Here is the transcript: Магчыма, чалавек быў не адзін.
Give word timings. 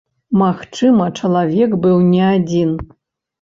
Магчыма, 0.41 1.09
чалавек 1.19 1.77
быў 1.85 2.01
не 2.15 2.23
адзін. 2.33 2.73